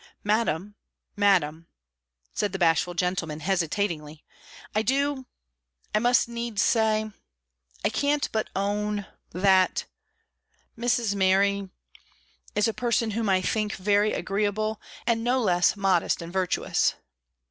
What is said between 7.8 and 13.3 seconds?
I can't but own that Mrs. Mary is a person whom